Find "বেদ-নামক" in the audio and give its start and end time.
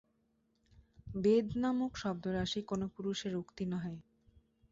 1.13-1.91